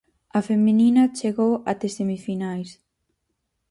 A 0.37 0.39
feminina 0.49 1.03
chegou 1.19 1.53
até 1.71 1.87
semifinais. 1.97 2.69